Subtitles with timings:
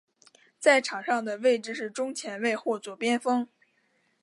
[0.57, 3.47] 在场上的位置是中前卫或左边锋。